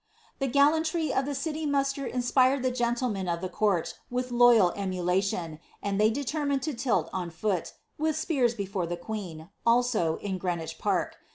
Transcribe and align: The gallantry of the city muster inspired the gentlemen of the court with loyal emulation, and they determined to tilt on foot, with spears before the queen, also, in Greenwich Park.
The 0.39 0.47
gallantry 0.47 1.13
of 1.13 1.25
the 1.25 1.35
city 1.35 1.67
muster 1.67 2.07
inspired 2.07 2.63
the 2.63 2.71
gentlemen 2.71 3.29
of 3.29 3.39
the 3.39 3.49
court 3.49 3.99
with 4.09 4.31
loyal 4.31 4.71
emulation, 4.75 5.59
and 5.83 6.01
they 6.01 6.09
determined 6.09 6.63
to 6.63 6.73
tilt 6.73 7.07
on 7.13 7.29
foot, 7.29 7.73
with 7.99 8.15
spears 8.15 8.55
before 8.55 8.87
the 8.87 8.97
queen, 8.97 9.51
also, 9.63 10.15
in 10.15 10.39
Greenwich 10.39 10.79
Park. 10.79 11.17